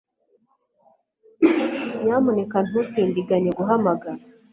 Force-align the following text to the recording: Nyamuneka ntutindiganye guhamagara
Nyamuneka 2.03 2.57
ntutindiganye 2.67 3.49
guhamagara 3.57 4.09